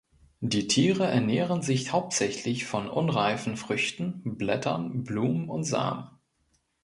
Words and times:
Die 0.39 0.67
Tiere 0.67 1.05
ernähren 1.05 1.61
sich 1.61 1.91
hauptsächlich 1.91 2.65
von 2.65 2.89
unreifen 2.89 3.55
Früchten, 3.55 4.23
Blättern, 4.35 5.03
Blumen 5.03 5.47
und 5.47 5.63
Samen. 5.63 6.09